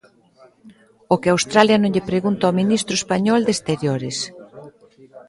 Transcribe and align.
O 1.13 1.15
que 1.21 1.29
Australia 1.33 1.77
non 1.79 1.93
lle 1.95 2.07
pregunta 2.11 2.51
o 2.51 2.57
ministro 2.61 2.93
español 3.01 3.39
de 3.43 3.53
Exteriores. 3.55 4.17